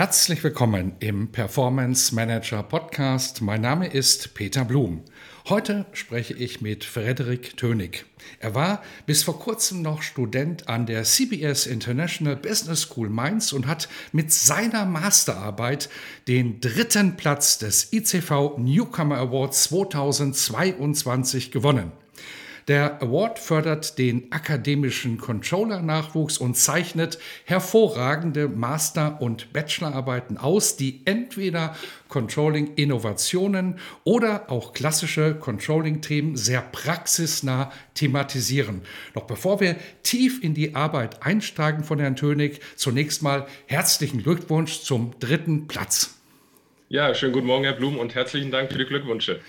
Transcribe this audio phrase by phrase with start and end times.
[0.00, 3.42] Herzlich willkommen im Performance Manager Podcast.
[3.42, 5.02] Mein Name ist Peter Blum.
[5.46, 8.06] Heute spreche ich mit Frederik Tönig.
[8.38, 13.66] Er war bis vor kurzem noch Student an der CBS International Business School Mainz und
[13.66, 15.90] hat mit seiner Masterarbeit
[16.28, 21.92] den dritten Platz des ICV Newcomer Awards 2022 gewonnen.
[22.68, 31.76] Der Award fördert den akademischen Controller-Nachwuchs und zeichnet hervorragende Master- und Bachelorarbeiten aus, die entweder
[32.08, 38.82] Controlling-Innovationen oder auch klassische Controlling-Themen sehr praxisnah thematisieren.
[39.14, 44.80] Doch bevor wir tief in die Arbeit einsteigen von Herrn Tönig, zunächst mal herzlichen Glückwunsch
[44.80, 46.16] zum dritten Platz.
[46.88, 49.40] Ja, schönen guten Morgen, Herr Blum, und herzlichen Dank für die Glückwünsche.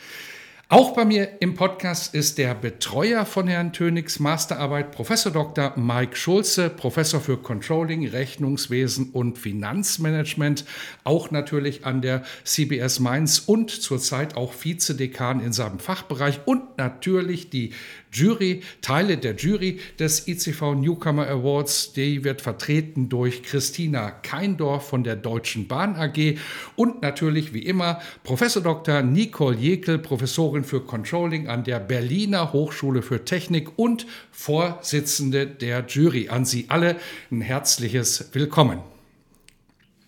[0.72, 5.74] Auch bei mir im Podcast ist der Betreuer von Herrn Tönigs Masterarbeit, Professor Dr.
[5.76, 10.64] Mike Schulze, Professor für Controlling, Rechnungswesen und Finanzmanagement,
[11.04, 17.50] auch natürlich an der CBS Mainz und zurzeit auch Vizedekan in seinem Fachbereich und natürlich
[17.50, 17.74] die
[18.12, 25.04] Jury, Teile der Jury des ICV Newcomer Awards, die wird vertreten durch Christina Keindorf von
[25.04, 26.38] der Deutschen Bahn AG
[26.76, 29.02] und natürlich wie immer Professor Dr.
[29.02, 36.30] Nicole Jekel, Professorin für Controlling an der Berliner Hochschule für Technik und Vorsitzende der Jury.
[36.30, 36.98] An Sie alle
[37.32, 38.80] ein herzliches Willkommen.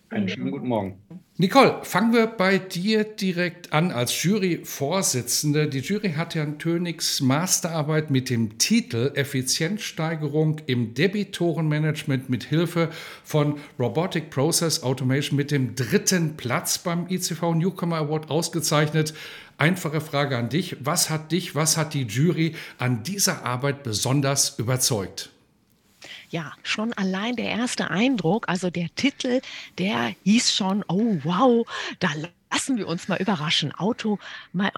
[0.09, 1.22] Einen schönen guten Morgen.
[1.36, 5.68] Nicole, fangen wir bei dir direkt an als Juryvorsitzende.
[5.68, 12.91] Die Jury hat Herrn Tönigs Masterarbeit mit dem Titel Effizienzsteigerung im Debitorenmanagement mit Hilfe
[13.24, 19.16] von Robotic Process Automation mit dem dritten Platz beim ICV Newcomer Award ausgezeichnet.
[19.57, 20.78] Einfache Frage an dich.
[20.81, 25.32] Was hat dich, was hat die Jury an dieser Arbeit besonders überzeugt?
[26.33, 29.39] Ja, schon allein der erste Eindruck, also der Titel,
[29.77, 31.67] der hieß schon, oh wow,
[31.99, 32.09] da
[32.51, 33.71] lassen wir uns mal überraschen.
[33.71, 34.17] Auto,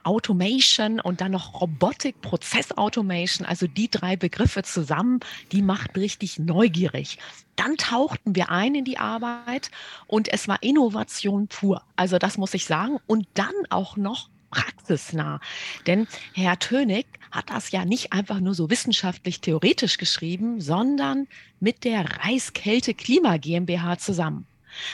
[0.04, 5.22] Automation und dann noch Robotik, Prozessautomation, also die drei Begriffe zusammen,
[5.54, 7.20] die macht richtig neugierig.
[7.56, 9.72] Dann tauchten wir ein in die Arbeit
[10.08, 11.84] und es war Innovation pur.
[11.96, 13.00] Also das muss ich sagen.
[13.08, 15.40] Und dann auch noch praxisnah.
[15.88, 17.06] Denn Herr Tönig
[17.36, 21.28] hat das ja nicht einfach nur so wissenschaftlich theoretisch geschrieben, sondern
[21.60, 24.48] mit der Reiskälte Klima GmbH zusammen.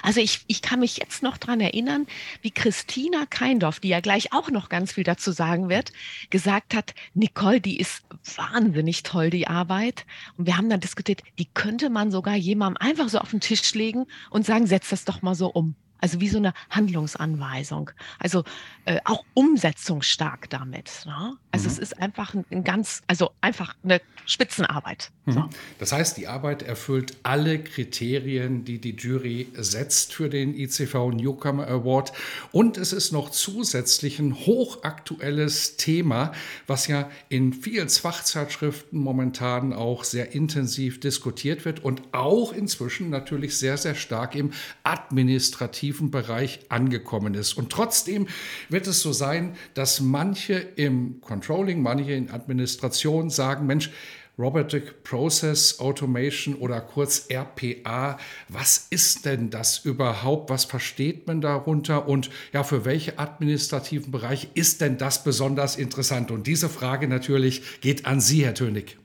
[0.04, 2.08] Also ich, ich kann mich jetzt noch dran erinnern,
[2.42, 5.92] wie Christina Keindorf, die ja gleich auch noch ganz viel dazu sagen wird,
[6.30, 8.04] gesagt hat, Nicole, die ist
[8.36, 10.06] wahnsinnig toll, die Arbeit.
[10.38, 13.74] Und wir haben dann diskutiert, die könnte man sogar jemandem einfach so auf den Tisch
[13.74, 15.76] legen und sagen, setz das doch mal so um.
[16.02, 17.92] Also wie so eine Handlungsanweisung.
[18.20, 18.44] Also
[18.86, 21.04] äh, auch umsetzungsstark damit.
[21.06, 21.38] Ne?
[21.52, 21.72] Also mhm.
[21.72, 25.12] es ist einfach ein, ein, ganz, also einfach eine Spitzenarbeit.
[25.26, 25.32] Mhm.
[25.32, 25.50] So.
[25.78, 31.68] Das heißt, die Arbeit erfüllt alle Kriterien, die die Jury setzt für den ICV Newcomer
[31.68, 32.12] Award.
[32.52, 36.32] Und es ist noch zusätzlich ein hochaktuelles Thema,
[36.66, 43.58] was ja in vielen Fachzeitschriften momentan auch sehr intensiv diskutiert wird und auch inzwischen natürlich
[43.58, 44.52] sehr, sehr stark im
[44.84, 47.54] administrativen operativen Bereich angekommen ist.
[47.54, 48.28] Und trotzdem
[48.70, 53.92] wird es so sein, dass manche im Controlling, manche in Administration sagen, Mensch,
[54.40, 58.18] Robotic Process Automation oder kurz RPA.
[58.48, 60.50] Was ist denn das überhaupt?
[60.50, 62.08] Was versteht man darunter?
[62.08, 66.32] Und ja, für welche administrativen Bereiche ist denn das besonders interessant?
[66.32, 68.98] Und diese Frage natürlich geht an Sie, Herr Tönig.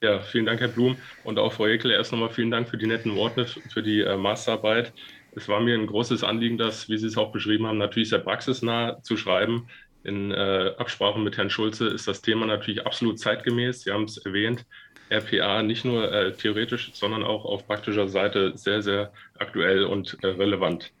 [0.00, 0.96] Ja, vielen Dank, Herr Blum.
[1.24, 4.16] Und auch Frau Ekel, erst nochmal vielen Dank für die netten Worte, für die äh,
[4.16, 4.92] Masterarbeit
[5.36, 8.18] es war mir ein großes Anliegen, das, wie Sie es auch beschrieben haben, natürlich sehr
[8.18, 9.68] praxisnah zu schreiben.
[10.04, 13.82] In äh, Absprache mit Herrn Schulze ist das Thema natürlich absolut zeitgemäß.
[13.82, 14.64] Sie haben es erwähnt,
[15.10, 20.28] RPA nicht nur äh, theoretisch, sondern auch auf praktischer Seite sehr, sehr aktuell und äh,
[20.28, 20.92] relevant.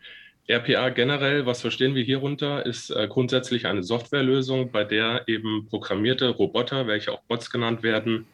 [0.50, 6.28] RPA generell, was verstehen wir hierunter, ist äh, grundsätzlich eine Softwarelösung, bei der eben programmierte
[6.30, 8.26] Roboter, welche auch Bots genannt werden,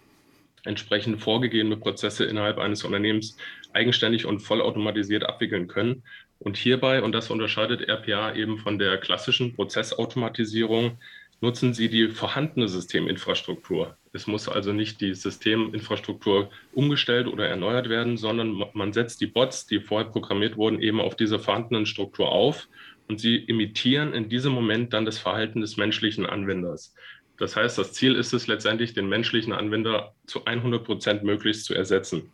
[0.64, 3.36] entsprechend vorgegebene Prozesse innerhalb eines Unternehmens
[3.74, 6.02] eigenständig und vollautomatisiert abwickeln können.
[6.38, 10.98] Und hierbei, und das unterscheidet RPA eben von der klassischen Prozessautomatisierung,
[11.40, 13.96] nutzen sie die vorhandene Systeminfrastruktur.
[14.12, 19.66] Es muss also nicht die Systeminfrastruktur umgestellt oder erneuert werden, sondern man setzt die Bots,
[19.66, 22.68] die vorher programmiert wurden, eben auf dieser vorhandenen Struktur auf
[23.08, 26.94] und sie imitieren in diesem Moment dann das Verhalten des menschlichen Anwenders.
[27.36, 31.74] Das heißt, das Ziel ist es letztendlich, den menschlichen Anwender zu 100 Prozent möglichst zu
[31.74, 32.30] ersetzen.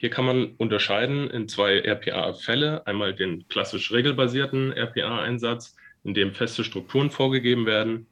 [0.00, 2.86] Hier kann man unterscheiden in zwei RPA-Fälle.
[2.86, 8.06] Einmal den klassisch regelbasierten RPA-Einsatz, in dem feste Strukturen vorgegeben werden.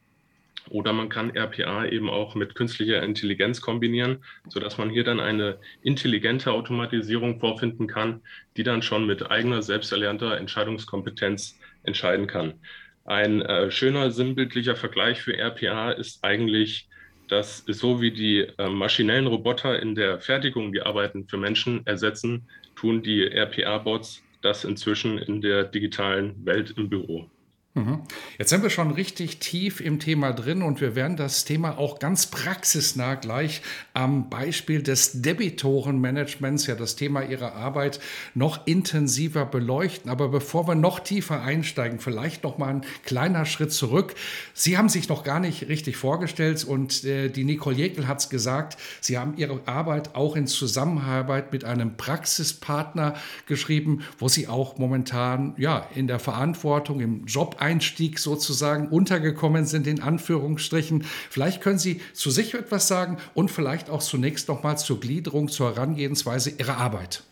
[0.69, 5.61] Oder man kann RPA eben auch mit künstlicher Intelligenz kombinieren, sodass man hier dann eine
[5.81, 8.20] intelligente Automatisierung vorfinden kann,
[8.58, 12.61] die dann schon mit eigener selbsterlernter Entscheidungskompetenz entscheiden kann.
[13.06, 16.90] Ein äh, schöner sinnbildlicher Vergleich für RPA ist eigentlich,
[17.28, 22.48] dass so wie die äh, maschinellen Roboter in der Fertigung die Arbeiten für Menschen ersetzen,
[22.75, 27.28] tun die RPA-Bots das inzwischen in der digitalen Welt im Büro.
[27.75, 28.00] Mhm.
[28.38, 31.99] Jetzt sind wir schon richtig tief im Thema drin und wir werden das Thema auch
[31.99, 33.62] ganz praxisnah gleich
[33.93, 38.00] am Beispiel des Debitorenmanagements, ja das Thema Ihrer Arbeit,
[38.35, 40.11] noch intensiver beleuchten.
[40.11, 44.14] Aber bevor wir noch tiefer einsteigen, vielleicht noch mal ein kleiner Schritt zurück.
[44.55, 48.31] Sie haben sich noch gar nicht richtig vorgestellt und äh, die Nicole Jekyll hat es
[48.31, 53.14] gesagt, Sie haben Ihre Arbeit auch in Zusammenarbeit mit einem Praxispartner
[53.47, 59.87] geschrieben, wo Sie auch momentan ja in der Verantwortung im Job Einstieg sozusagen untergekommen sind,
[59.87, 61.05] in Anführungsstrichen.
[61.31, 65.49] Vielleicht können Sie zu sich etwas sagen und vielleicht auch zunächst noch mal zur Gliederung,
[65.49, 67.22] zur Herangehensweise Ihrer Arbeit.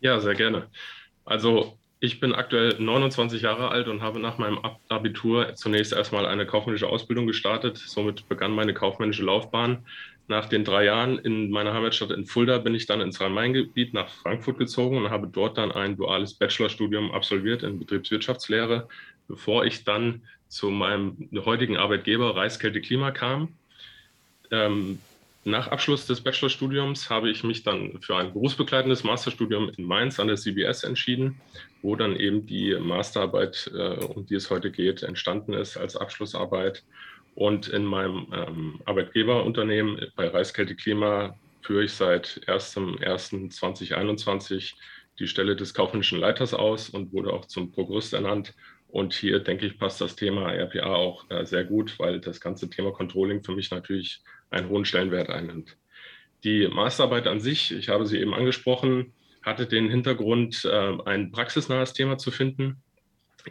[0.00, 0.66] Ja, sehr gerne.
[1.24, 4.58] Also ich bin aktuell 29 Jahre alt und habe nach meinem
[4.88, 7.78] Abitur zunächst erstmal eine kaufmännische Ausbildung gestartet.
[7.78, 9.86] Somit begann meine kaufmännische Laufbahn.
[10.26, 14.08] Nach den drei Jahren in meiner Heimatstadt in Fulda bin ich dann ins Rhein-Main-Gebiet nach
[14.08, 18.88] Frankfurt gezogen und habe dort dann ein duales Bachelorstudium absolviert in Betriebswirtschaftslehre
[19.28, 23.48] bevor ich dann zu meinem heutigen Arbeitgeber Reiskälte Klima kam.
[24.50, 24.98] Ähm,
[25.44, 30.28] nach Abschluss des Bachelorstudiums habe ich mich dann für ein berufsbegleitendes Masterstudium in Mainz an
[30.28, 31.38] der CBS entschieden,
[31.82, 36.82] wo dann eben die Masterarbeit, äh, um die es heute geht, entstanden ist als Abschlussarbeit.
[37.34, 44.74] Und in meinem ähm, Arbeitgeberunternehmen bei Reiskälte Klima führe ich seit 1.1.2021
[45.18, 48.54] die Stelle des kaufmännischen Leiters aus und wurde auch zum Prokurist ernannt
[48.94, 52.70] und hier denke ich, passt das Thema RPA auch äh, sehr gut, weil das ganze
[52.70, 54.22] Thema Controlling für mich natürlich
[54.54, 55.76] einen hohen Stellenwert einnimmt.
[56.44, 59.12] Die Masterarbeit an sich, ich habe sie eben angesprochen,
[59.42, 62.82] hatte den Hintergrund, äh, ein praxisnahes Thema zu finden,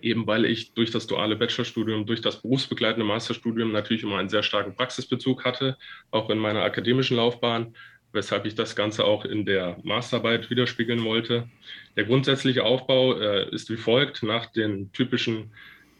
[0.01, 4.43] eben weil ich durch das duale Bachelorstudium, durch das berufsbegleitende Masterstudium natürlich immer einen sehr
[4.43, 5.77] starken Praxisbezug hatte,
[6.11, 7.75] auch in meiner akademischen Laufbahn
[8.13, 11.49] weshalb ich das Ganze auch in der Masterarbeit widerspiegeln wollte.
[11.97, 14.23] Der grundsätzliche Aufbau äh, ist wie folgt.
[14.23, 15.51] Nach den typischen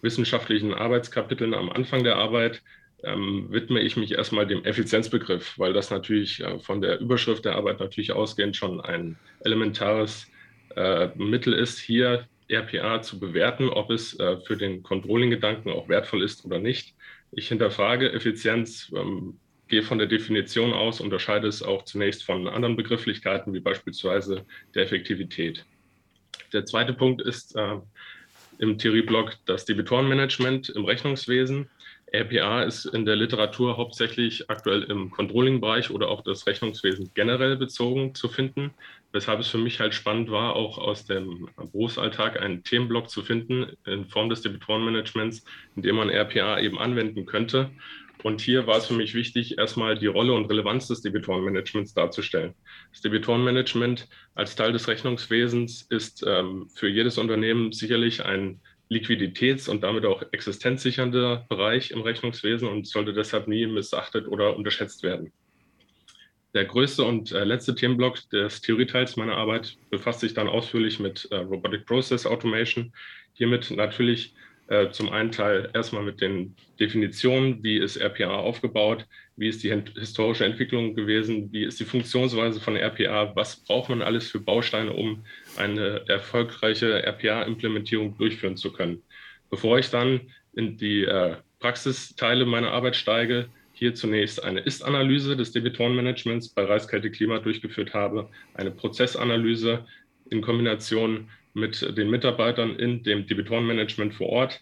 [0.01, 2.61] wissenschaftlichen Arbeitskapiteln am Anfang der Arbeit
[3.03, 7.55] ähm, widme ich mich erstmal dem Effizienzbegriff, weil das natürlich äh, von der Überschrift der
[7.55, 10.27] Arbeit natürlich ausgehend schon ein elementares
[10.75, 16.23] äh, Mittel ist, hier RPA zu bewerten, ob es äh, für den Controlling-Gedanken auch wertvoll
[16.23, 16.95] ist oder nicht.
[17.31, 22.75] Ich hinterfrage Effizienz ähm, gehe von der Definition aus, unterscheide es auch zunächst von anderen
[22.75, 24.45] Begrifflichkeiten, wie beispielsweise
[24.75, 25.65] der Effektivität.
[26.51, 27.77] Der zweite Punkt ist äh,
[28.59, 31.69] im Theorieblock das Debitorenmanagement im Rechnungswesen.
[32.15, 38.13] RPA ist in der Literatur hauptsächlich aktuell im Controlling-Bereich oder auch das Rechnungswesen generell bezogen
[38.13, 38.71] zu finden,
[39.11, 43.75] weshalb es für mich halt spannend war, auch aus dem Berufsalltag einen Themenblock zu finden
[43.85, 45.43] in Form des Debitorenmanagements,
[45.75, 47.71] in dem man RPA eben anwenden könnte
[48.23, 52.53] und hier war es für mich wichtig, erstmal die Rolle und Relevanz des Debitorenmanagements darzustellen.
[52.91, 58.61] Das Debitorenmanagement als Teil des Rechnungswesens ist ähm, für jedes Unternehmen sicherlich ein
[58.91, 65.03] liquiditäts- und damit auch existenzsichernder Bereich im Rechnungswesen und sollte deshalb nie missachtet oder unterschätzt
[65.03, 65.31] werden.
[66.53, 71.27] Der größte und äh, letzte Themenblock des Theorieteils meiner Arbeit befasst sich dann ausführlich mit
[71.31, 72.93] äh, Robotic Process Automation.
[73.33, 74.35] Hiermit natürlich
[74.67, 79.73] äh, zum einen Teil erstmal mit den Definitionen, wie ist RPA aufgebaut, wie ist die
[79.95, 84.93] historische Entwicklung gewesen, wie ist die Funktionsweise von RPA, was braucht man alles für Bausteine,
[84.93, 85.25] um
[85.57, 89.01] eine erfolgreiche RPA-Implementierung durchführen zu können.
[89.49, 90.21] Bevor ich dann
[90.53, 97.09] in die äh, Praxisteile meiner Arbeit steige, hier zunächst eine Ist-Analyse des Debitorenmanagements bei Reiskälte
[97.11, 99.85] Klima durchgeführt habe, eine Prozessanalyse
[100.29, 104.61] in Kombination mit den Mitarbeitern in dem Debitorenmanagement vor Ort.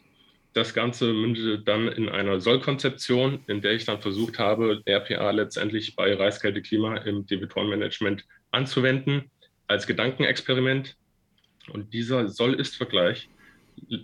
[0.54, 5.96] Das Ganze mündete dann in einer Sollkonzeption, in der ich dann versucht habe, RPA letztendlich
[5.96, 9.31] bei Reiskälte Klima im Debitorenmanagement anzuwenden
[9.72, 10.96] als Gedankenexperiment.
[11.72, 13.30] Und dieser Soll-Ist-Vergleich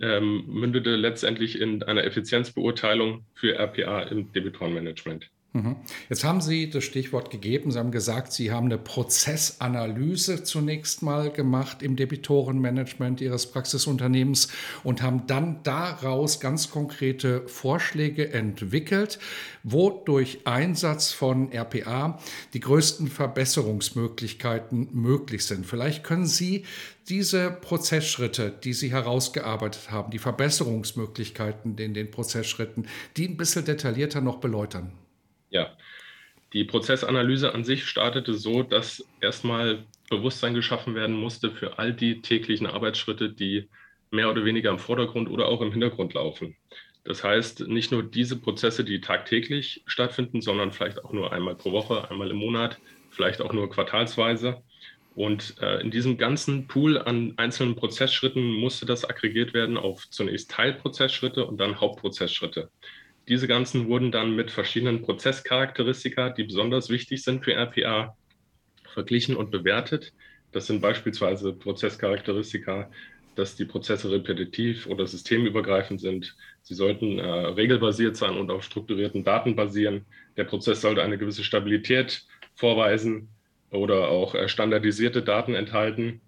[0.02, 5.30] ähm, mündete letztendlich in einer Effizienzbeurteilung für RPA im Debitorenmanagement.
[5.54, 5.76] Mhm.
[6.10, 7.70] Jetzt haben Sie das Stichwort gegeben.
[7.70, 14.48] Sie haben gesagt, Sie haben eine Prozessanalyse zunächst mal gemacht im Debitorenmanagement Ihres Praxisunternehmens
[14.84, 19.18] und haben dann daraus ganz konkrete Vorschläge entwickelt,
[19.62, 22.18] wo durch Einsatz von RPA
[22.52, 25.64] die größten Verbesserungsmöglichkeiten möglich sind.
[25.64, 26.66] Vielleicht können Sie
[27.08, 32.86] diese Prozessschritte, die Sie herausgearbeitet haben, die Verbesserungsmöglichkeiten in den Prozessschritten,
[33.16, 35.07] die ein bisschen detaillierter noch beleuchten.
[35.50, 35.76] Ja,
[36.52, 42.22] die Prozessanalyse an sich startete so, dass erstmal Bewusstsein geschaffen werden musste für all die
[42.22, 43.68] täglichen Arbeitsschritte, die
[44.10, 46.56] mehr oder weniger im Vordergrund oder auch im Hintergrund laufen.
[47.04, 51.72] Das heißt, nicht nur diese Prozesse, die tagtäglich stattfinden, sondern vielleicht auch nur einmal pro
[51.72, 52.78] Woche, einmal im Monat,
[53.10, 54.62] vielleicht auch nur quartalsweise.
[55.14, 60.50] Und äh, in diesem ganzen Pool an einzelnen Prozessschritten musste das aggregiert werden auf zunächst
[60.50, 62.70] Teilprozessschritte und dann Hauptprozessschritte.
[63.28, 68.16] Diese ganzen wurden dann mit verschiedenen Prozesscharakteristika, die besonders wichtig sind für RPA,
[68.94, 70.14] verglichen und bewertet.
[70.52, 72.90] Das sind beispielsweise Prozesscharakteristika,
[73.34, 76.34] dass die Prozesse repetitiv oder systemübergreifend sind.
[76.62, 80.06] Sie sollten äh, regelbasiert sein und auf strukturierten Daten basieren.
[80.38, 83.28] Der Prozess sollte eine gewisse Stabilität vorweisen
[83.70, 86.22] oder auch äh, standardisierte Daten enthalten,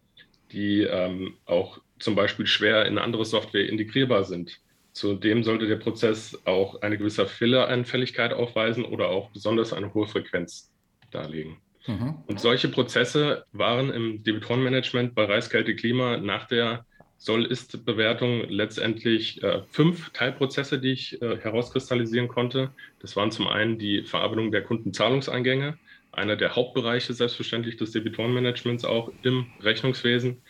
[0.52, 4.60] die ähm, auch zum Beispiel schwer in andere Software integrierbar sind.
[5.00, 10.70] Zudem sollte der Prozess auch eine gewisse Fehleranfälligkeit aufweisen oder auch besonders eine hohe Frequenz
[11.10, 11.56] darlegen.
[11.86, 12.16] Mhm.
[12.26, 16.84] Und solche Prozesse waren im Debitorenmanagement bei Reiskälte Klima nach der
[17.16, 22.70] Soll-Ist-Bewertung letztendlich äh, fünf Teilprozesse, die ich äh, herauskristallisieren konnte.
[23.00, 25.78] Das waren zum einen die Verarbeitung der Kundenzahlungseingänge,
[26.12, 30.42] einer der Hauptbereiche selbstverständlich des Debitorenmanagements auch im Rechnungswesen.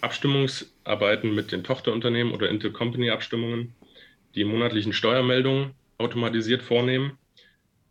[0.00, 3.74] Abstimmungsarbeiten mit den Tochterunternehmen oder Intercompany-Abstimmungen,
[4.34, 7.18] die monatlichen Steuermeldungen automatisiert vornehmen.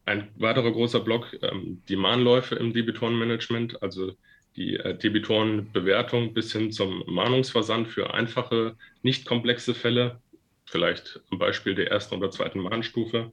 [0.06, 4.14] Ein weiterer großer Block, ähm, die Mahnläufe im Debitorenmanagement, also
[4.56, 10.20] die äh, Debitorenbewertung bis hin zum Mahnungsversand für einfache, nicht komplexe Fälle,
[10.66, 13.32] vielleicht am Beispiel der ersten oder zweiten Mahnstufe.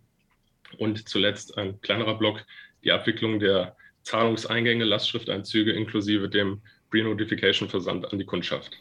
[0.78, 2.44] Und zuletzt ein kleinerer Block,
[2.84, 6.60] die Abwicklung der Zahlungseingänge, Lastschrifteinzüge inklusive dem
[6.90, 8.78] Pre-Notification-Versand an die Kundschaft.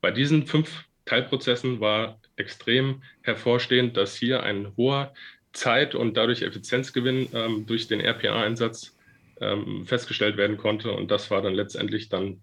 [0.00, 5.14] Bei diesen fünf Teilprozessen war extrem hervorstehend, dass hier ein hoher
[5.52, 8.94] Zeit- und dadurch Effizienzgewinn ähm, durch den RPA-Einsatz
[9.40, 10.92] ähm, festgestellt werden konnte.
[10.92, 12.42] Und das war dann letztendlich dann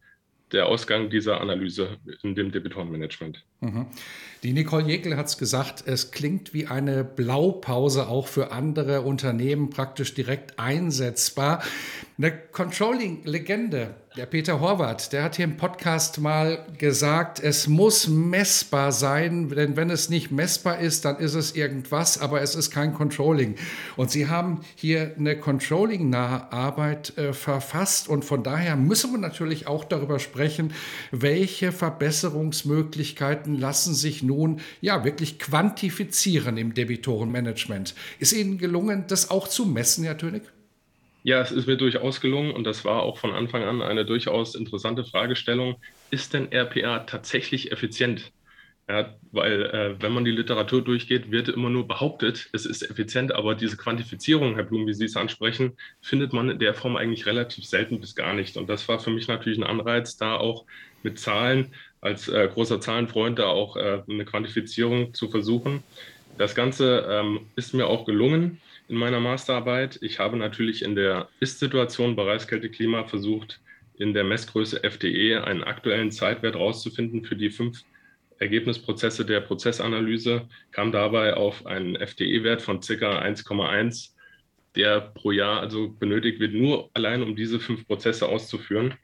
[0.51, 3.43] der Ausgang dieser Analyse in dem Debitorenmanagement.
[3.62, 3.88] Mhm.
[4.43, 9.72] Die Nicole Jekyll hat es gesagt, es klingt wie eine Blaupause auch für andere Unternehmen
[9.72, 11.63] praktisch direkt einsetzbar.
[12.17, 18.91] Eine Controlling-Legende der Peter Horvath, der hat hier im Podcast mal gesagt, es muss messbar
[18.91, 22.93] sein, denn wenn es nicht messbar ist, dann ist es irgendwas, aber es ist kein
[22.93, 23.55] Controlling.
[23.96, 29.65] Und Sie haben hier eine Controlling-nahe Arbeit äh, verfasst und von daher müssen wir natürlich
[29.65, 30.74] auch darüber sprechen,
[31.12, 37.96] welche Verbesserungsmöglichkeiten lassen sich nun ja wirklich quantifizieren im Debitorenmanagement.
[38.20, 40.43] Ist Ihnen gelungen, das auch zu messen, Herr Tönig?
[41.24, 44.56] Ja, es ist mir durchaus gelungen und das war auch von Anfang an eine durchaus
[44.56, 45.82] interessante Fragestellung.
[46.12, 48.34] Ist denn RPA tatsächlich effizient?
[48.89, 53.32] Ja, weil äh, wenn man die Literatur durchgeht, wird immer nur behauptet, es ist effizient,
[53.32, 57.25] aber diese Quantifizierung, Herr Blum, wie Sie es ansprechen, findet man in der Form eigentlich
[57.25, 58.58] relativ selten bis gar nicht.
[58.58, 60.65] Und das war für mich natürlich ein Anreiz, da auch
[61.01, 65.82] mit Zahlen als äh, großer Zahlenfreund da auch äh, eine Quantifizierung zu versuchen.
[66.38, 69.99] Das Ganze ähm, ist mir auch gelungen in meiner Masterarbeit.
[70.01, 73.61] Ich habe natürlich in der Ist-Situation bei Reiskälte-Klima versucht,
[73.97, 77.83] in der Messgröße FDE einen aktuellen Zeitwert rauszufinden für die fünf
[78.39, 83.21] Ergebnisprozesse der Prozessanalyse, kam dabei auf einen FDE-Wert von ca.
[83.21, 84.11] 1,1,
[84.75, 88.95] der pro Jahr also benötigt wird, nur allein um diese fünf Prozesse auszuführen.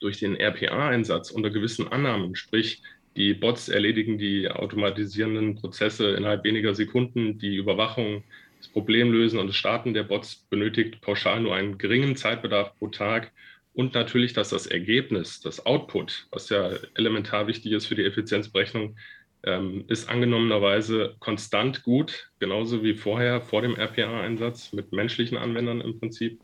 [0.00, 2.82] Durch den RPA-Einsatz unter gewissen Annahmen, sprich
[3.16, 8.22] die Bots erledigen die automatisierenden Prozesse innerhalb weniger Sekunden, die Überwachung
[8.58, 12.88] das Problem lösen und das Starten der Bots benötigt pauschal nur einen geringen Zeitbedarf pro
[12.88, 13.32] Tag
[13.78, 18.96] und natürlich, dass das Ergebnis, das Output, was ja elementar wichtig ist für die Effizienzberechnung,
[19.44, 25.98] ähm, ist angenommenerweise konstant gut, genauso wie vorher, vor dem RPA-Einsatz mit menschlichen Anwendern im
[25.98, 26.40] Prinzip.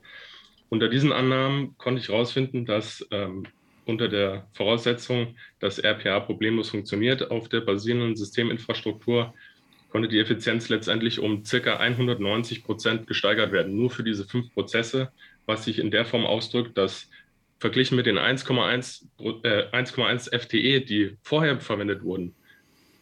[0.68, 3.44] Unter diesen Annahmen konnte ich herausfinden, dass ähm,
[3.84, 9.34] unter der Voraussetzung, dass RPA problemlos funktioniert auf der basierenden Systeminfrastruktur,
[9.94, 15.12] konnte die Effizienz letztendlich um circa 190 Prozent gesteigert werden, nur für diese fünf Prozesse,
[15.46, 17.08] was sich in der Form ausdrückt, dass
[17.60, 22.34] verglichen mit den 1,1 äh, FTE, die vorher verwendet wurden,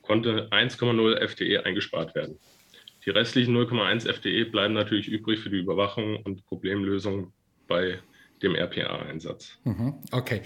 [0.03, 2.39] konnte 1,0 FTE eingespart werden.
[3.07, 7.33] Die restlichen 0,1 FTE bleiben natürlich übrig für die Überwachung und Problemlösung
[7.69, 8.01] bei
[8.43, 9.59] dem RPA-Einsatz.
[9.65, 10.43] Mhm, okay.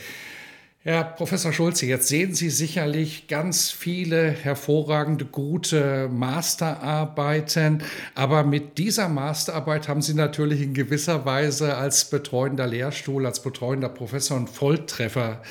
[0.86, 7.82] Herr Professor Schulze, jetzt sehen Sie sicherlich ganz viele hervorragende, gute Masterarbeiten,
[8.14, 13.88] aber mit dieser Masterarbeit haben Sie natürlich in gewisser Weise als betreuender Lehrstuhl, als betreuender
[13.88, 15.42] Professor einen Volltreffer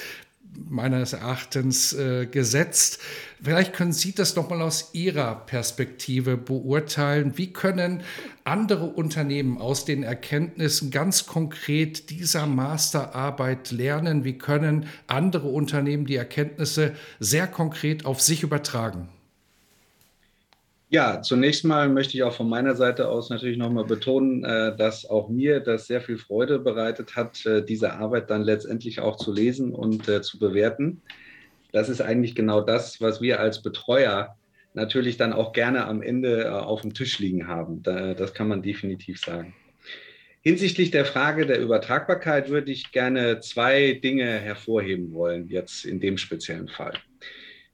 [0.70, 3.00] meines Erachtens äh, gesetzt.
[3.44, 7.34] Vielleicht können Sie das nochmal aus Ihrer Perspektive beurteilen.
[7.36, 8.04] Wie können
[8.46, 14.24] andere Unternehmen aus den Erkenntnissen ganz konkret dieser Masterarbeit lernen?
[14.24, 19.10] Wie können andere Unternehmen die Erkenntnisse sehr konkret auf sich übertragen?
[20.90, 25.10] Ja, zunächst mal möchte ich auch von meiner Seite aus natürlich nochmal betonen, äh, dass
[25.10, 29.34] auch mir das sehr viel Freude bereitet hat, äh, diese Arbeit dann letztendlich auch zu
[29.34, 31.02] lesen und äh, zu bewerten.
[31.72, 34.38] Das ist eigentlich genau das, was wir als Betreuer
[34.76, 37.82] natürlich dann auch gerne am Ende auf dem Tisch liegen haben.
[37.84, 39.54] Das kann man definitiv sagen.
[40.42, 46.20] Hinsichtlich der Frage der Übertragbarkeit würde ich gerne zwei Dinge hervorheben wollen, jetzt in dem
[46.20, 46.94] speziellen Fall.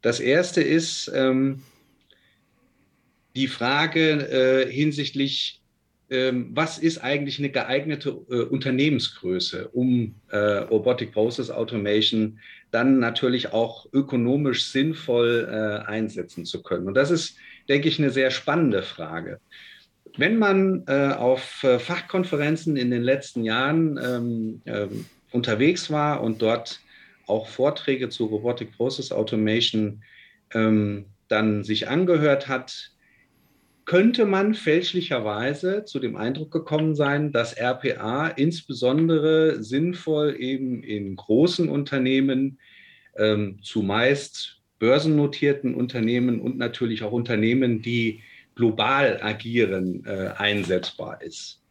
[0.01, 1.61] Das erste ist, ähm,
[3.35, 5.61] die Frage äh, hinsichtlich,
[6.09, 12.39] ähm, was ist eigentlich eine geeignete äh, Unternehmensgröße, um äh, Robotic Process Automation
[12.71, 16.87] dann natürlich auch ökonomisch sinnvoll äh, einsetzen zu können.
[16.87, 17.37] Und das ist,
[17.69, 19.39] denke ich, eine sehr spannende Frage.
[20.17, 26.41] Wenn man äh, auf äh, Fachkonferenzen in den letzten Jahren ähm, ähm, unterwegs war und
[26.41, 26.81] dort
[27.27, 30.03] auch Vorträge zu Robotic Process Automation
[30.53, 32.91] ähm, dann sich angehört hat,
[33.91, 41.67] könnte man fälschlicherweise zu dem Eindruck gekommen sein, dass RPA insbesondere sinnvoll eben in großen
[41.67, 42.57] Unternehmen,
[43.17, 48.21] ähm, zumeist börsennotierten Unternehmen und natürlich auch Unternehmen, die
[48.55, 51.61] global agieren, äh, einsetzbar ist.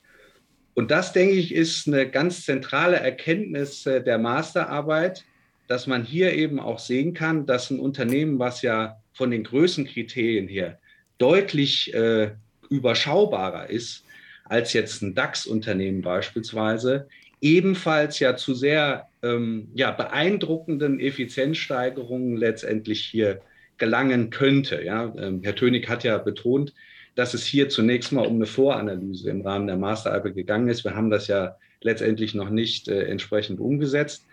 [0.75, 5.25] Und das, denke ich, ist eine ganz zentrale Erkenntnis äh, der Masterarbeit,
[5.69, 10.49] dass man hier eben auch sehen kann, dass ein Unternehmen, was ja von den Größenkriterien
[10.49, 10.79] her
[11.21, 12.33] deutlich äh,
[12.69, 14.05] überschaubarer ist
[14.45, 17.07] als jetzt ein DAX-Unternehmen beispielsweise,
[17.41, 23.41] ebenfalls ja zu sehr ähm, ja, beeindruckenden Effizienzsteigerungen letztendlich hier
[23.79, 24.83] gelangen könnte.
[24.83, 25.15] Ja?
[25.17, 26.75] Ähm, Herr Tönig hat ja betont,
[27.15, 30.85] dass es hier zunächst mal um eine Voranalyse im Rahmen der Masterarbeit gegangen ist.
[30.85, 34.27] Wir haben das ja letztendlich noch nicht äh, entsprechend umgesetzt.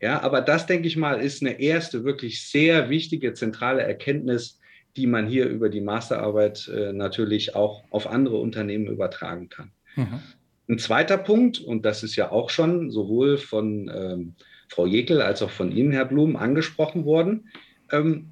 [0.00, 4.60] Ja, aber das, denke ich mal, ist eine erste wirklich sehr wichtige zentrale Erkenntnis,
[4.96, 9.72] die man hier über die Masterarbeit äh, natürlich auch auf andere Unternehmen übertragen kann.
[9.96, 10.20] Mhm.
[10.68, 14.34] Ein zweiter Punkt, und das ist ja auch schon sowohl von ähm,
[14.68, 17.48] Frau Jekel als auch von Ihnen, Herr Blum, angesprochen worden,
[17.92, 18.30] ähm,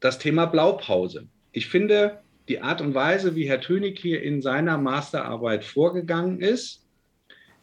[0.00, 1.28] das Thema Blaupause.
[1.52, 6.82] Ich finde, die Art und Weise, wie Herr Tönig hier in seiner Masterarbeit vorgegangen ist,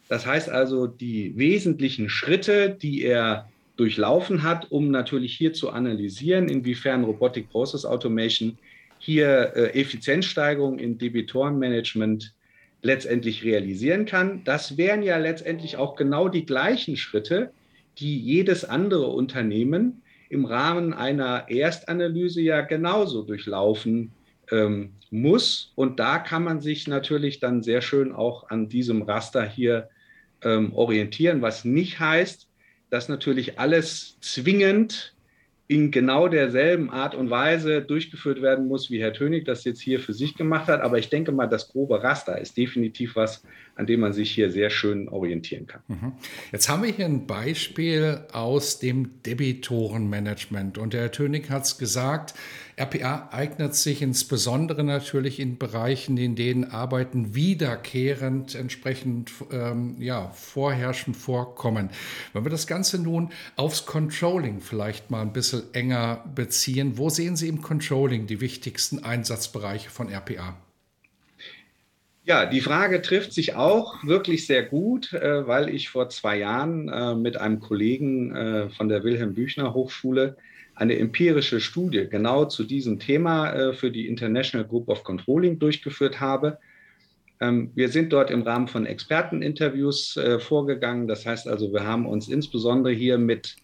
[0.08, 3.49] das heißt also die wesentlichen Schritte, die er
[3.80, 8.58] durchlaufen hat, um natürlich hier zu analysieren, inwiefern Robotic Process Automation
[8.98, 12.34] hier äh, Effizienzsteigerung in Debitorenmanagement
[12.82, 14.44] letztendlich realisieren kann.
[14.44, 17.52] Das wären ja letztendlich auch genau die gleichen Schritte,
[17.96, 24.12] die jedes andere Unternehmen im Rahmen einer Erstanalyse ja genauso durchlaufen
[24.50, 25.72] ähm, muss.
[25.74, 29.88] Und da kann man sich natürlich dann sehr schön auch an diesem Raster hier
[30.42, 32.49] ähm, orientieren, was nicht heißt,
[32.90, 35.14] dass natürlich alles zwingend
[35.68, 40.00] in genau derselben Art und Weise durchgeführt werden muss, wie Herr Tönig das jetzt hier
[40.00, 40.80] für sich gemacht hat.
[40.80, 43.44] Aber ich denke mal, das grobe Raster ist definitiv was,
[43.80, 45.80] an dem man sich hier sehr schön orientieren kann.
[45.88, 46.12] Mhm.
[46.52, 50.76] Jetzt haben wir hier ein Beispiel aus dem Debitorenmanagement.
[50.76, 52.34] Und der Herr Tönig hat es gesagt,
[52.76, 61.16] RPA eignet sich insbesondere natürlich in Bereichen, in denen Arbeiten wiederkehrend entsprechend ähm, ja, vorherrschend
[61.16, 61.88] vorkommen.
[62.34, 67.36] Wenn wir das Ganze nun aufs Controlling vielleicht mal ein bisschen enger beziehen, wo sehen
[67.36, 70.56] Sie im Controlling die wichtigsten Einsatzbereiche von RPA?
[72.24, 76.88] Ja, die Frage trifft sich auch wirklich sehr gut, äh, weil ich vor zwei Jahren
[76.88, 80.36] äh, mit einem Kollegen äh, von der Wilhelm Büchner Hochschule
[80.74, 86.58] eine empirische Studie genau zu diesem Thema für die International Group of Controlling durchgeführt habe.
[87.38, 91.06] Ähm, wir sind dort im Rahmen von Experteninterviews vorgegangen.
[91.06, 93.56] Das heißt also, wir haben uns insbesondere hier mit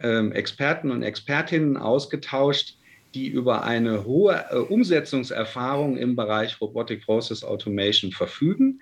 [0.00, 2.78] ähm, Experten und Expertinnen ausgetauscht,
[3.14, 8.80] die über eine hohe äh, Umsetzungserfahrung im Bereich Robotic Process Automation verfügen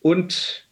[0.00, 0.68] und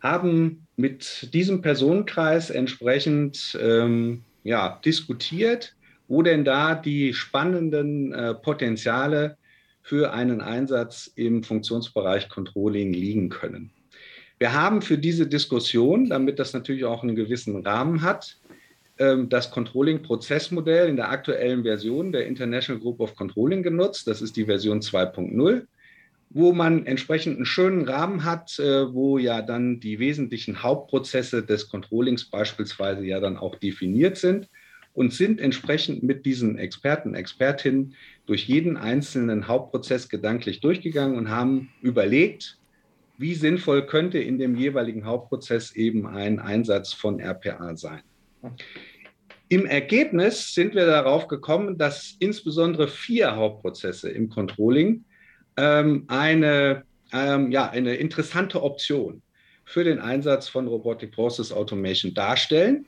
[0.00, 5.74] haben mit diesem Personenkreis entsprechend ähm, ja, diskutiert
[6.12, 9.38] wo denn da die spannenden äh, Potenziale
[9.80, 13.70] für einen Einsatz im Funktionsbereich Controlling liegen können.
[14.38, 18.36] Wir haben für diese Diskussion, damit das natürlich auch einen gewissen Rahmen hat,
[19.28, 24.06] das Controlling-Prozessmodell in der aktuellen Version der International Group of Controlling genutzt.
[24.06, 25.66] Das ist die Version 2.0
[26.34, 31.68] wo man entsprechend einen schönen Rahmen hat, äh, wo ja dann die wesentlichen Hauptprozesse des
[31.68, 34.48] Controllings beispielsweise ja dann auch definiert sind
[34.94, 37.94] und sind entsprechend mit diesen Experten, Expertinnen
[38.26, 42.58] durch jeden einzelnen Hauptprozess gedanklich durchgegangen und haben überlegt,
[43.18, 48.02] wie sinnvoll könnte in dem jeweiligen Hauptprozess eben ein Einsatz von RPA sein.
[49.52, 55.04] Im Ergebnis sind wir darauf gekommen, dass insbesondere vier Hauptprozesse im Controlling
[55.58, 59.20] ähm, eine, ähm, ja, eine interessante Option
[59.66, 62.86] für den Einsatz von Robotic Process Automation darstellen.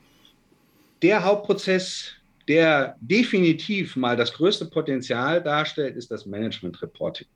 [1.03, 2.13] Der Hauptprozess,
[2.49, 7.27] der definitiv mal das größte Potenzial darstellt, ist das Management Reporting.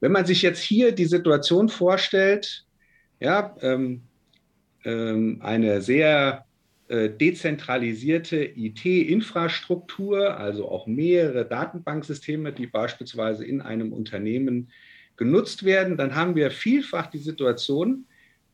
[0.00, 2.64] Wenn man sich jetzt hier die Situation vorstellt,
[3.20, 4.02] ja, ähm,
[4.84, 6.44] ähm, eine sehr
[6.92, 14.70] dezentralisierte IT-Infrastruktur, also auch mehrere Datenbanksysteme, die beispielsweise in einem Unternehmen
[15.16, 18.04] genutzt werden, dann haben wir vielfach die Situation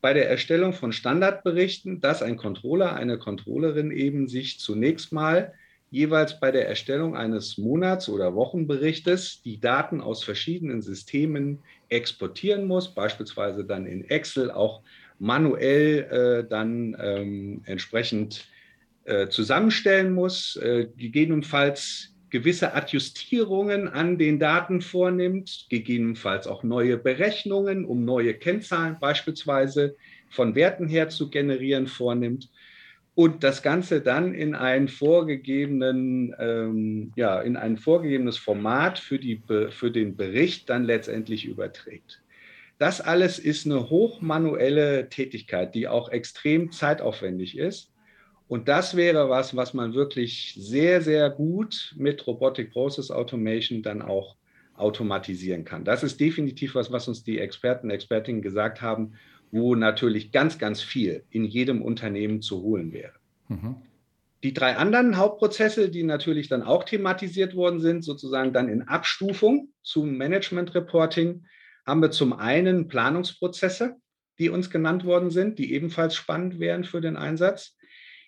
[0.01, 5.53] bei der Erstellung von Standardberichten, dass ein Controller, eine Controllerin eben sich zunächst mal
[5.91, 12.93] jeweils bei der Erstellung eines Monats- oder Wochenberichtes die Daten aus verschiedenen Systemen exportieren muss,
[12.93, 14.81] beispielsweise dann in Excel auch
[15.19, 18.47] manuell äh, dann ähm, entsprechend
[19.05, 27.85] äh, zusammenstellen muss, äh, gegebenenfalls gewisse Adjustierungen an den Daten vornimmt, gegebenenfalls auch neue Berechnungen,
[27.85, 29.95] um neue Kennzahlen beispielsweise
[30.29, 32.49] von Werten her zu generieren, vornimmt
[33.19, 39.41] und das Ganze dann in ein vorgegebenen, ähm, ja, in ein vorgegebenes Format für, die,
[39.71, 42.21] für den Bericht dann letztendlich überträgt.
[42.79, 47.91] Das alles ist eine hochmanuelle Tätigkeit, die auch extrem zeitaufwendig ist.
[48.47, 54.01] Und das wäre was, was man wirklich sehr, sehr gut mit Robotic Process Automation dann
[54.01, 54.37] auch
[54.75, 55.83] automatisieren kann.
[55.83, 59.13] Das ist definitiv was, was uns die Experten, Expertinnen gesagt haben,
[59.51, 63.13] wo natürlich ganz, ganz viel in jedem Unternehmen zu holen wäre.
[63.49, 63.75] Mhm.
[64.41, 69.67] Die drei anderen Hauptprozesse, die natürlich dann auch thematisiert worden sind, sozusagen dann in Abstufung
[69.83, 71.43] zum Management Reporting,
[71.89, 73.95] haben wir zum einen Planungsprozesse,
[74.37, 77.75] die uns genannt worden sind, die ebenfalls spannend wären für den Einsatz.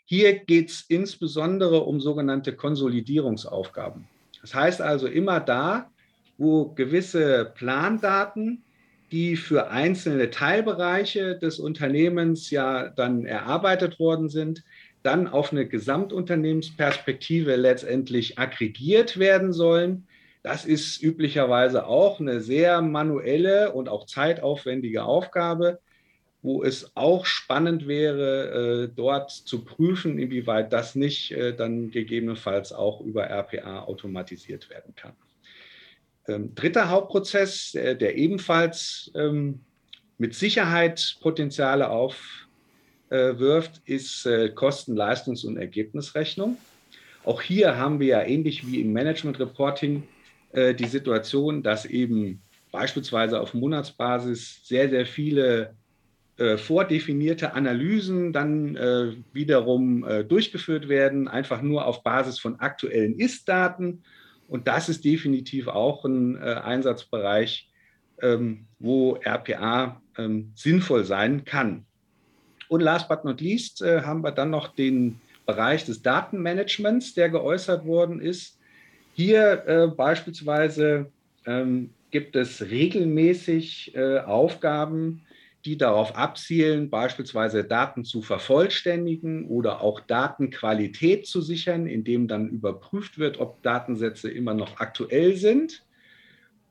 [0.04, 4.08] Hier geht es insbesondere um sogenannte Konsolidierungsaufgaben.
[4.42, 5.92] Das heißt also immer da,
[6.40, 8.64] wo gewisse Plandaten,
[9.12, 14.64] die für einzelne Teilbereiche des Unternehmens ja dann erarbeitet worden sind,
[15.04, 20.08] dann auf eine Gesamtunternehmensperspektive letztendlich aggregiert werden sollen
[20.44, 25.80] das ist üblicherweise auch eine sehr manuelle und auch zeitaufwendige Aufgabe,
[26.42, 32.74] wo es auch spannend wäre, äh, dort zu prüfen, inwieweit das nicht äh, dann gegebenenfalls
[32.74, 35.14] auch über RPA automatisiert werden kann.
[36.28, 39.62] Ähm, dritter Hauptprozess, der ebenfalls ähm,
[40.18, 46.58] mit Sicherheit Potenziale aufwirft, ist äh, Kosten-, Leistungs- und Ergebnisrechnung.
[47.24, 50.04] Auch hier haben wir ja ähnlich wie im Management Reporting
[50.54, 55.76] äh, die Situation, dass eben beispielsweise auf Monatsbasis sehr, sehr viele
[56.38, 63.20] äh, vordefinierte Analysen dann äh, wiederum äh, durchgeführt werden, einfach nur auf Basis von aktuellen
[63.20, 64.02] Ist-Daten.
[64.48, 67.70] Und das ist definitiv auch ein äh, Einsatzbereich,
[68.22, 71.86] ähm, wo RPA ähm, sinnvoll sein kann.
[72.70, 77.86] Und last but not least haben wir dann noch den Bereich des Datenmanagements, der geäußert
[77.86, 78.58] worden ist.
[79.14, 81.12] Hier äh, beispielsweise
[81.46, 85.22] ähm, gibt es regelmäßig äh, Aufgaben,
[85.66, 93.20] die darauf abzielen, beispielsweise Daten zu vervollständigen oder auch Datenqualität zu sichern, indem dann überprüft
[93.20, 95.84] wird, ob Datensätze immer noch aktuell sind.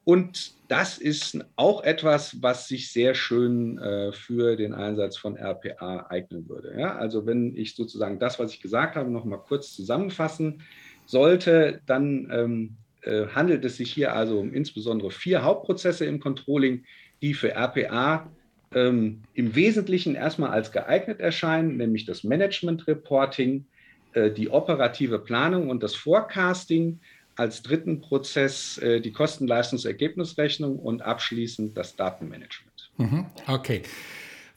[0.04, 6.06] Und das ist auch etwas, was sich sehr schön äh, für den Einsatz von RPA
[6.08, 6.74] eignen würde.
[6.76, 6.96] Ja?
[6.96, 10.62] Also wenn ich sozusagen das, was ich gesagt habe, noch mal kurz zusammenfassen
[11.10, 16.84] sollte, dann ähm, äh, handelt es sich hier also um insbesondere vier Hauptprozesse im Controlling,
[17.22, 18.30] die für RPA
[18.74, 23.66] ähm, im Wesentlichen erstmal als geeignet erscheinen, nämlich das Management Reporting,
[24.12, 27.00] äh, die operative Planung und das Forecasting,
[27.36, 32.90] als dritten Prozess äh, die Kosten-Leistungs-Ergebnisrechnung und abschließend das Datenmanagement.
[32.98, 33.82] Mhm, okay.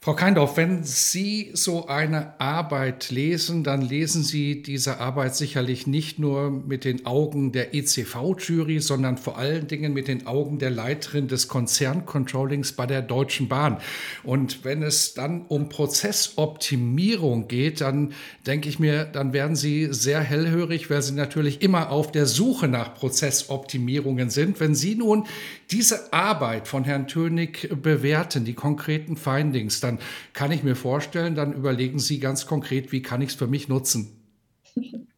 [0.04, 6.18] Frau Keindorf, wenn Sie so eine Arbeit lesen, dann lesen Sie diese Arbeit sicherlich nicht
[6.18, 11.26] nur mit den Augen der ECV-Jury, sondern vor allen Dingen mit den Augen der Leiterin
[11.26, 13.78] des Konzerncontrollings bei der Deutschen Bahn.
[14.24, 18.12] Und wenn es dann um Prozessoptimierung geht, dann
[18.46, 22.68] denke ich mir, dann werden Sie sehr hellhörig, weil Sie natürlich immer auf der Suche
[22.68, 24.60] nach Prozessoptimierungen sind.
[24.60, 25.24] Wenn Sie nun
[25.74, 29.98] diese Arbeit von Herrn Tönig bewerten, die konkreten Findings, dann
[30.32, 33.68] kann ich mir vorstellen, dann überlegen Sie ganz konkret, wie kann ich es für mich
[33.68, 34.22] nutzen?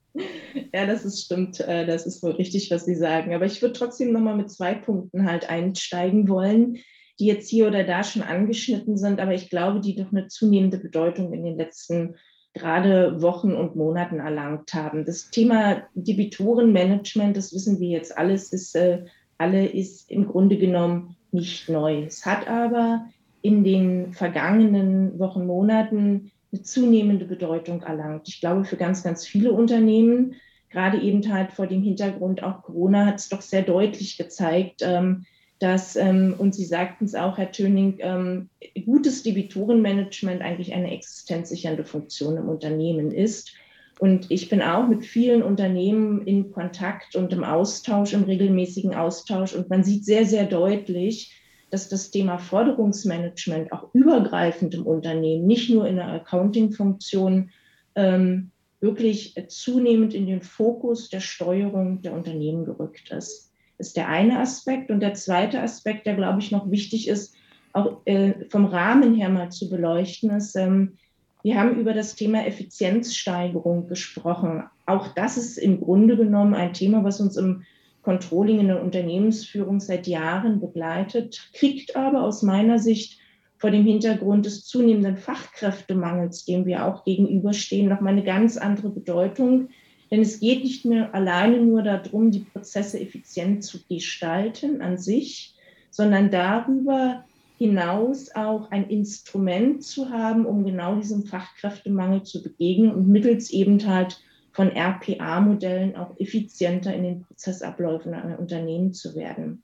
[0.73, 1.61] Ja, das ist stimmt.
[1.61, 3.35] Äh, das ist wohl richtig, was Sie sagen.
[3.35, 6.79] Aber ich würde trotzdem nochmal mit zwei Punkten halt einsteigen wollen,
[7.19, 10.77] die jetzt hier oder da schon angeschnitten sind, aber ich glaube, die doch eine zunehmende
[10.77, 12.17] Bedeutung in den letzten
[12.53, 15.05] gerade Wochen und Monaten erlangt haben.
[15.07, 19.05] Das Thema Debitorenmanagement, das wissen wir jetzt alles, ist, äh,
[19.39, 22.05] alle ist im Grunde genommen nicht neu.
[22.05, 23.07] Es hat aber
[23.43, 28.29] in den vergangenen Wochen, Monaten eine zunehmende Bedeutung erlangt.
[28.29, 30.37] Ich glaube, für ganz, ganz viele Unternehmen,
[30.71, 35.27] gerade eben halt vor dem Hintergrund auch Corona, hat es doch sehr deutlich gezeigt, ähm,
[35.59, 38.51] dass, ähm, und Sie sagten es auch, Herr Töning, ähm,
[38.85, 43.53] gutes Debitorenmanagement eigentlich eine existenzsichernde Funktion im Unternehmen ist.
[43.99, 49.55] Und ich bin auch mit vielen Unternehmen in Kontakt und im Austausch, im regelmäßigen Austausch.
[49.55, 51.33] Und man sieht sehr, sehr deutlich,
[51.71, 57.51] dass das Thema Forderungsmanagement auch übergreifend im Unternehmen, nicht nur in der Accounting-Funktion,
[57.95, 63.51] ähm, wirklich zunehmend in den Fokus der Steuerung der Unternehmen gerückt ist.
[63.79, 64.91] Das ist der eine Aspekt.
[64.91, 67.35] Und der zweite Aspekt, der, glaube ich, noch wichtig ist,
[67.73, 70.99] auch äh, vom Rahmen her mal zu beleuchten, ist, ähm,
[71.47, 74.65] wir haben über das Thema Effizienzsteigerung gesprochen.
[74.85, 77.63] Auch das ist im Grunde genommen ein Thema, was uns im
[78.03, 83.21] Controlling in der Unternehmensführung seit Jahren begleitet, kriegt aber aus meiner Sicht
[83.59, 89.69] vor dem Hintergrund des zunehmenden Fachkräftemangels, dem wir auch gegenüberstehen, nochmal eine ganz andere Bedeutung.
[90.11, 95.55] Denn es geht nicht mehr alleine nur darum, die Prozesse effizient zu gestalten an sich,
[95.93, 97.25] sondern darüber
[97.59, 103.85] hinaus auch ein Instrument zu haben, um genau diesem Fachkräftemangel zu begegnen und mittels eben
[103.87, 104.21] halt
[104.53, 109.63] von RPA-Modellen auch effizienter in den Prozessabläufen einer Unternehmen zu werden.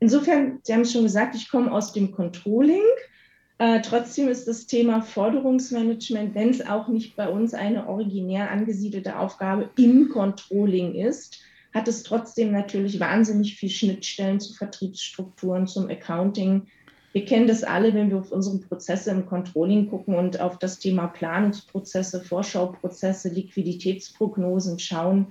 [0.00, 2.82] Insofern, Sie haben es schon gesagt, ich komme aus dem Controlling.
[3.58, 9.18] Äh, trotzdem ist das Thema Forderungsmanagement, wenn es auch nicht bei uns eine originär angesiedelte
[9.18, 11.40] Aufgabe im Controlling ist,
[11.74, 16.68] hat es trotzdem natürlich wahnsinnig viel Schnittstellen zu Vertriebsstrukturen, zum Accounting,
[17.14, 20.80] wir kennen das alle, wenn wir auf unsere Prozesse im Controlling gucken und auf das
[20.80, 25.28] Thema Planungsprozesse, Vorschauprozesse, Liquiditätsprognosen schauen,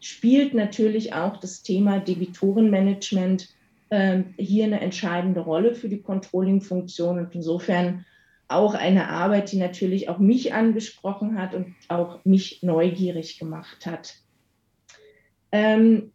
[0.00, 3.50] spielt natürlich auch das Thema Debitorenmanagement
[3.90, 8.06] äh, hier eine entscheidende Rolle für die Controlling-Funktion und insofern
[8.48, 14.14] auch eine Arbeit, die natürlich auch mich angesprochen hat und auch mich neugierig gemacht hat.
[15.52, 16.12] Ähm,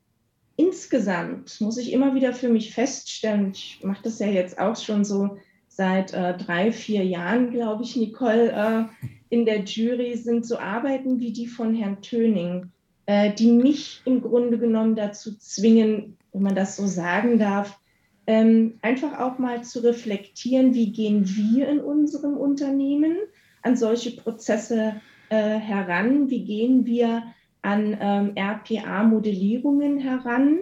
[0.55, 5.03] insgesamt muss ich immer wieder für mich feststellen, ich mache das ja jetzt auch schon
[5.03, 10.59] so seit äh, drei, vier Jahren, glaube ich, Nicole, äh, in der Jury, sind so
[10.59, 12.71] Arbeiten wie die von Herrn Töning,
[13.07, 17.79] äh, die mich im Grunde genommen dazu zwingen, wenn man das so sagen darf,
[18.27, 23.17] ähm, einfach auch mal zu reflektieren, wie gehen wir in unserem Unternehmen
[23.63, 27.23] an solche Prozesse äh, heran, wie gehen wir
[27.63, 30.59] an ähm, RPA-Modellierungen heran?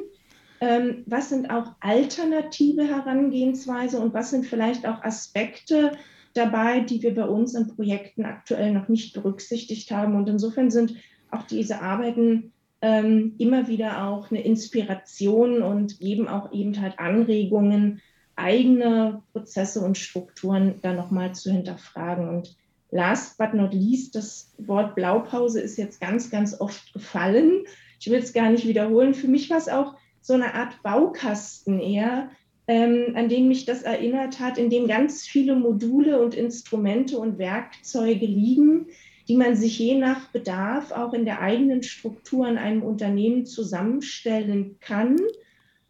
[0.62, 5.92] Ähm, was sind auch alternative Herangehensweise und was sind vielleicht auch Aspekte
[6.34, 10.16] dabei, die wir bei uns in Projekten aktuell noch nicht berücksichtigt haben?
[10.16, 10.96] Und insofern sind
[11.32, 18.02] auch diese Arbeiten ähm, immer wieder auch eine Inspiration und geben auch eben halt Anregungen,
[18.36, 22.30] eigene Prozesse und Strukturen da nochmal zu hinterfragen.
[22.30, 22.56] Und
[22.92, 27.64] Last but not least, das Wort Blaupause ist jetzt ganz, ganz oft gefallen.
[28.00, 29.14] Ich will es gar nicht wiederholen.
[29.14, 32.30] Für mich war es auch so eine Art Baukasten eher,
[32.68, 37.38] ähm, an den mich das erinnert hat, in dem ganz viele Module und Instrumente und
[37.38, 38.88] Werkzeuge liegen,
[39.28, 44.78] die man sich je nach Bedarf auch in der eigenen Struktur in einem Unternehmen zusammenstellen
[44.80, 45.18] kann,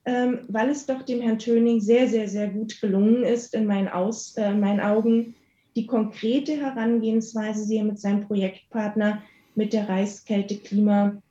[0.05, 3.87] ähm, weil es doch dem Herrn Töning sehr, sehr, sehr gut gelungen ist, in meinen,
[3.87, 5.35] Aus, äh, meinen Augen,
[5.75, 9.21] die konkrete Herangehensweise, die er mit seinem Projektpartner
[9.55, 11.21] mit der Reiskälte Klima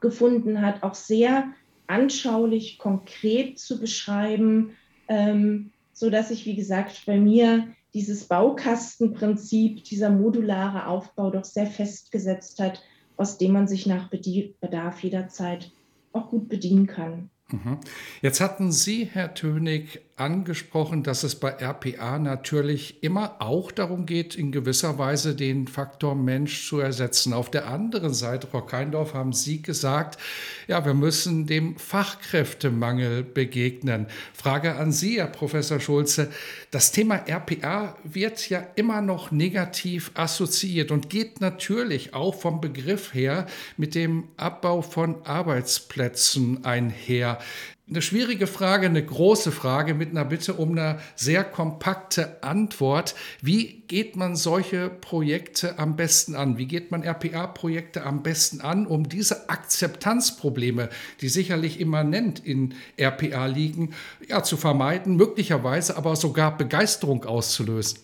[0.00, 1.52] gefunden hat, auch sehr
[1.86, 4.76] anschaulich, konkret zu beschreiben,
[5.08, 11.66] ähm, so dass ich, wie gesagt, bei mir dieses Baukastenprinzip, dieser modulare Aufbau doch sehr
[11.66, 12.82] festgesetzt hat,
[13.16, 15.70] aus dem man sich nach Bedarf jederzeit
[16.12, 17.30] auch gut bedienen kann.
[17.50, 17.78] Mhm.
[18.22, 24.36] Jetzt hatten Sie, Herr Tönig, angesprochen, dass es bei RPA natürlich immer auch darum geht,
[24.36, 27.32] in gewisser Weise den Faktor Mensch zu ersetzen.
[27.32, 30.20] Auf der anderen Seite, Frau Keindorf, haben Sie gesagt,
[30.68, 34.06] ja, wir müssen dem Fachkräftemangel begegnen.
[34.32, 36.30] Frage an Sie, Herr Professor Schulze.
[36.70, 43.14] Das Thema RPA wird ja immer noch negativ assoziiert und geht natürlich auch vom Begriff
[43.14, 43.46] her
[43.76, 47.38] mit dem Abbau von Arbeitsplätzen einher
[47.86, 53.14] eine schwierige Frage, eine große Frage mit einer Bitte um eine sehr kompakte Antwort.
[53.42, 56.56] Wie geht man solche Projekte am besten an?
[56.56, 60.88] Wie geht man RPA-Projekte am besten an, um diese Akzeptanzprobleme,
[61.20, 63.92] die sicherlich immanent in RPA liegen,
[64.26, 68.03] ja, zu vermeiden, möglicherweise aber sogar Begeisterung auszulösen?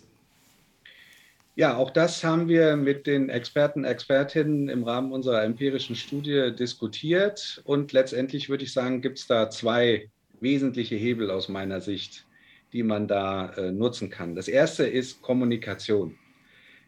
[1.60, 7.60] Ja, auch das haben wir mit den Experten, Expertinnen im Rahmen unserer empirischen Studie diskutiert.
[7.64, 10.08] Und letztendlich würde ich sagen, gibt es da zwei
[10.40, 12.24] wesentliche Hebel aus meiner Sicht,
[12.72, 14.34] die man da äh, nutzen kann.
[14.34, 16.16] Das erste ist Kommunikation.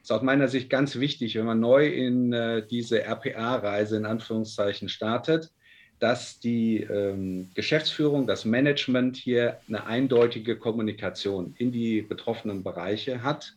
[0.00, 4.88] Ist aus meiner Sicht ganz wichtig, wenn man neu in äh, diese RPA-Reise in Anführungszeichen
[4.88, 5.52] startet,
[5.98, 13.54] dass die ähm, Geschäftsführung, das Management hier eine eindeutige Kommunikation in die betroffenen Bereiche hat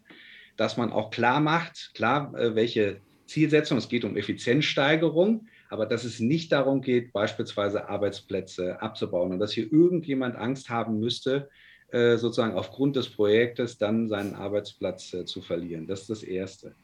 [0.57, 6.03] dass man auch klar macht, klar, äh, welche Zielsetzung, es geht um Effizienzsteigerung, aber dass
[6.03, 11.49] es nicht darum geht, beispielsweise Arbeitsplätze abzubauen und dass hier irgendjemand Angst haben müsste,
[11.91, 15.87] äh, sozusagen aufgrund des Projektes dann seinen Arbeitsplatz äh, zu verlieren.
[15.87, 16.75] Das ist das Erste.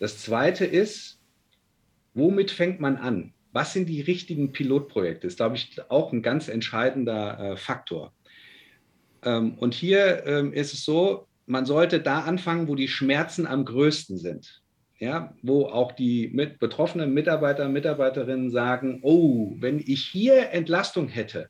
[0.00, 1.20] Das Zweite ist,
[2.14, 3.34] womit fängt man an?
[3.52, 5.26] Was sind die richtigen Pilotprojekte?
[5.26, 8.14] Das ist, glaube ich, auch ein ganz entscheidender Faktor.
[9.22, 13.64] Ähm, und hier ähm, ist es so, man sollte da anfangen, wo die Schmerzen am
[13.64, 14.62] größten sind.
[14.98, 21.48] Ja, wo auch die mit betroffenen Mitarbeiter, Mitarbeiterinnen sagen, oh, wenn ich hier Entlastung hätte,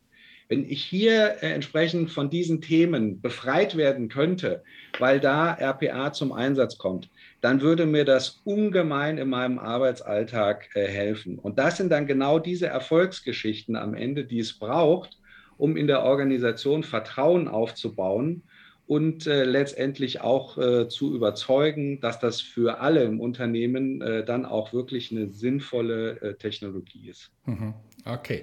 [0.48, 4.62] wenn ich hier äh, entsprechend von diesen Themen befreit werden könnte,
[4.98, 7.08] weil da RPA zum Einsatz kommt,
[7.40, 11.38] dann würde mir das ungemein in meinem Arbeitsalltag äh, helfen.
[11.38, 15.18] Und das sind dann genau diese Erfolgsgeschichten am Ende, die es braucht,
[15.56, 18.42] um in der Organisation Vertrauen aufzubauen
[18.86, 24.44] und äh, letztendlich auch äh, zu überzeugen, dass das für alle im Unternehmen äh, dann
[24.44, 27.30] auch wirklich eine sinnvolle äh, Technologie ist.
[27.46, 27.74] Mhm.
[28.04, 28.42] Okay.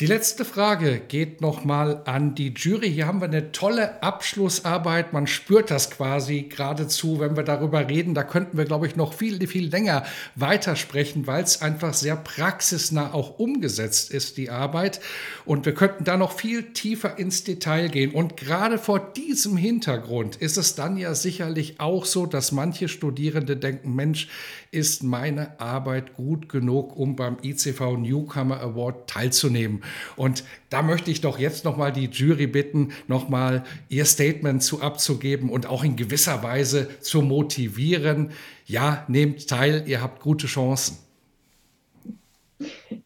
[0.00, 2.90] Die letzte Frage geht nochmal an die Jury.
[2.90, 5.12] Hier haben wir eine tolle Abschlussarbeit.
[5.12, 8.12] Man spürt das quasi geradezu, wenn wir darüber reden.
[8.12, 10.02] Da könnten wir, glaube ich, noch viel, viel länger
[10.34, 14.98] weitersprechen, weil es einfach sehr praxisnah auch umgesetzt ist, die Arbeit.
[15.44, 18.10] Und wir könnten da noch viel tiefer ins Detail gehen.
[18.10, 23.56] Und gerade vor diesem Hintergrund ist es dann ja sicherlich auch so, dass manche Studierende
[23.56, 24.26] denken, Mensch,
[24.72, 29.84] ist meine Arbeit gut genug, um beim ICV Newcomer Award teilzunehmen?
[30.16, 35.50] Und da möchte ich doch jetzt nochmal die Jury bitten, nochmal ihr Statement zu abzugeben
[35.50, 38.30] und auch in gewisser Weise zu motivieren.
[38.66, 40.98] Ja, nehmt teil, ihr habt gute Chancen.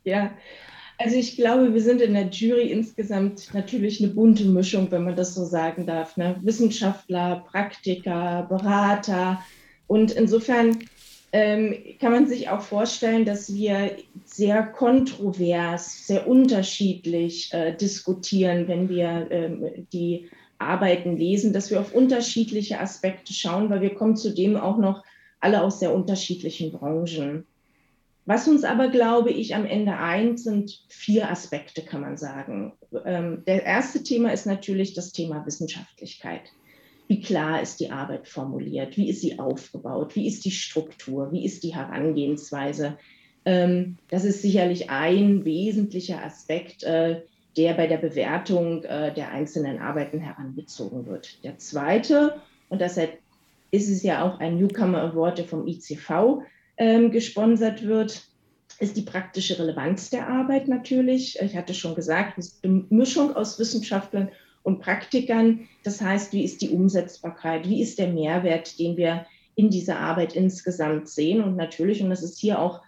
[0.05, 0.31] Ja,
[1.01, 5.15] also ich glaube, wir sind in der Jury insgesamt natürlich eine bunte Mischung, wenn man
[5.15, 6.17] das so sagen darf.
[6.17, 6.37] Ne?
[6.43, 9.41] Wissenschaftler, Praktiker, Berater.
[9.87, 10.79] Und insofern
[11.33, 18.89] ähm, kann man sich auch vorstellen, dass wir sehr kontrovers, sehr unterschiedlich äh, diskutieren, wenn
[18.89, 24.57] wir ähm, die Arbeiten lesen, dass wir auf unterschiedliche Aspekte schauen, weil wir kommen zudem
[24.57, 25.05] auch noch
[25.41, 27.47] alle aus sehr unterschiedlichen Branchen.
[28.25, 32.75] Was uns aber, glaube ich, am Ende eint, sind vier Aspekte, kann man sagen.
[33.05, 36.43] Ähm, der erste Thema ist natürlich das Thema Wissenschaftlichkeit
[37.09, 41.45] wie klar ist die Arbeit formuliert, wie ist sie aufgebaut, wie ist die Struktur, wie
[41.45, 42.99] ist die Herangehensweise.
[43.45, 47.23] Ähm, das ist sicherlich ein wesentlicher Aspekt, äh,
[47.57, 51.43] der bei der Bewertung äh, der einzelnen Arbeiten herangezogen wird.
[51.45, 52.37] Der zweite,
[52.69, 53.19] und deshalb
[53.71, 56.43] ist es ja auch ein Newcomer Award, der vom ICV
[56.77, 58.23] ähm, gesponsert wird,
[58.81, 61.39] ist die praktische Relevanz der Arbeit natürlich.
[61.41, 64.29] Ich hatte schon gesagt, es ist eine Mischung aus Wissenschaftlern
[64.69, 65.69] und Praktikern.
[65.83, 67.67] Das heißt, wie ist die Umsetzbarkeit?
[67.69, 69.27] Wie ist der Mehrwert, den wir
[69.57, 71.43] in dieser Arbeit insgesamt sehen?
[71.43, 72.83] Und natürlich, und das ist hier auch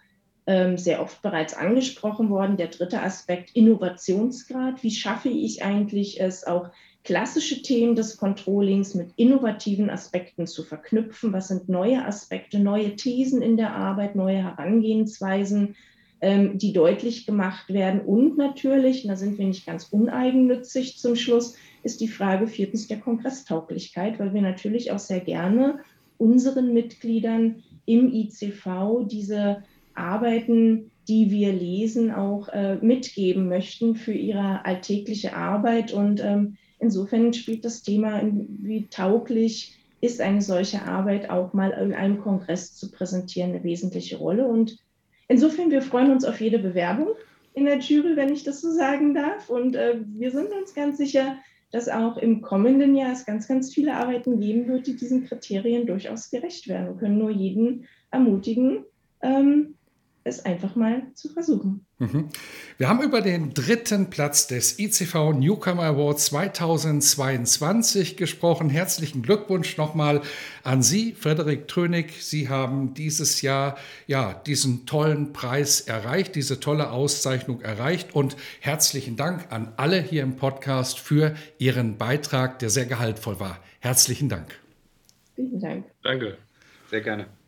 [0.45, 4.83] ähm, sehr oft bereits angesprochen worden, der dritte Aspekt, Innovationsgrad.
[4.83, 6.69] Wie schaffe ich eigentlich es, auch
[7.03, 11.33] klassische Themen des Controllings mit innovativen Aspekten zu verknüpfen?
[11.33, 15.75] Was sind neue Aspekte, neue Thesen in der Arbeit, neue Herangehensweisen?
[16.21, 18.01] ähm, die deutlich gemacht werden.
[18.01, 22.87] Und natürlich, und da sind wir nicht ganz uneigennützig zum Schluss, ist die Frage viertens
[22.87, 25.79] der Kongresstauglichkeit, weil wir natürlich auch sehr gerne
[26.17, 29.63] unseren Mitgliedern im ICV diese
[29.95, 35.91] Arbeiten, die wir lesen, auch äh, mitgeben möchten für ihre alltägliche Arbeit.
[35.91, 41.93] Und ähm, insofern spielt das Thema, wie tauglich ist eine solche Arbeit auch mal in
[41.93, 44.47] einem Kongress zu präsentieren, eine wesentliche Rolle.
[44.47, 44.77] Und
[45.27, 47.09] insofern, wir freuen uns auf jede Bewerbung
[47.53, 49.49] in der Jury, wenn ich das so sagen darf.
[49.49, 51.37] Und äh, wir sind uns ganz sicher,
[51.71, 55.87] dass auch im kommenden Jahr es ganz, ganz viele Arbeiten geben wird, die diesen Kriterien
[55.87, 56.87] durchaus gerecht werden.
[56.87, 58.85] Wir können nur jeden ermutigen,
[59.21, 59.75] ähm,
[60.23, 61.85] es einfach mal zu versuchen.
[61.97, 62.29] Mhm.
[62.77, 68.69] Wir haben über den dritten Platz des ICV Newcomer Awards 2022 gesprochen.
[68.69, 70.21] Herzlichen Glückwunsch nochmal
[70.63, 72.23] an Sie, Frederik Trönig.
[72.23, 79.15] Sie haben dieses Jahr ja diesen tollen Preis erreicht, diese tolle Auszeichnung erreicht und herzlichen
[79.15, 83.59] Dank an alle hier im Podcast für Ihren Beitrag, der sehr gehaltvoll war.
[83.79, 84.59] Herzlichen Dank.
[85.35, 85.85] Vielen Dank.
[86.03, 86.37] Danke.
[86.89, 87.40] Sehr gerne.